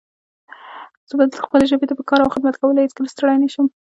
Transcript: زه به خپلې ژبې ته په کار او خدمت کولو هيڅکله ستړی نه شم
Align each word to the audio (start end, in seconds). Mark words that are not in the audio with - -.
زه 1.09 1.13
به 1.19 1.23
خپلې 1.45 1.65
ژبې 1.71 1.85
ته 1.89 1.93
په 1.99 2.03
کار 2.09 2.19
او 2.23 2.33
خدمت 2.35 2.55
کولو 2.59 2.81
هيڅکله 2.85 3.09
ستړی 3.13 3.35
نه 3.43 3.49
شم 3.53 3.65